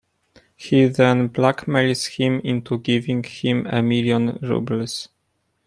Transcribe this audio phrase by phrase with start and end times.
[0.55, 5.09] He then blackmails him into giving him a million rubles.